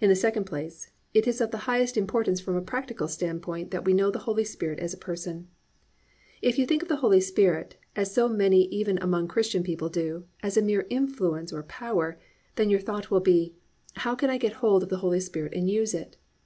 2. 0.00 0.04
In 0.04 0.08
the 0.10 0.14
second 0.14 0.44
place, 0.44 0.90
it 1.14 1.26
is 1.26 1.40
of 1.40 1.52
the 1.52 1.64
highest 1.64 1.96
importance 1.96 2.38
from 2.38 2.54
a 2.54 2.60
practical 2.60 3.08
standpoint 3.08 3.70
that 3.70 3.82
we 3.82 3.94
know 3.94 4.10
the 4.10 4.18
Holy 4.28 4.44
Spirit 4.44 4.78
as 4.78 4.92
a 4.92 4.98
person. 4.98 5.48
If 6.42 6.58
you 6.58 6.66
think 6.66 6.82
of 6.82 6.88
the 6.88 6.96
Holy 7.00 7.22
Spirit, 7.22 7.76
as 7.96 8.12
so 8.12 8.28
many 8.28 8.64
even 8.66 8.98
among 8.98 9.26
Christian 9.28 9.62
people 9.62 9.88
do, 9.88 10.26
as 10.42 10.58
a 10.58 10.60
mere 10.62 10.86
influence 10.90 11.50
or 11.50 11.62
power, 11.62 12.18
then 12.56 12.68
your 12.68 12.80
thought 12.80 13.10
will 13.10 13.20
be, 13.20 13.54
"How 13.94 14.14
can 14.14 14.28
I 14.28 14.36
get 14.36 14.52
hold 14.60 14.82
of 14.82 14.90
the 14.90 14.98
Holy 14.98 15.18
Spirit 15.18 15.54
and 15.54 15.66
use 15.70 15.94
it." 15.94 16.18